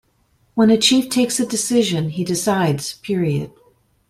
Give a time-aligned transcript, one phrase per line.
[0.55, 3.51] When a chief takes a decision, he decides- period.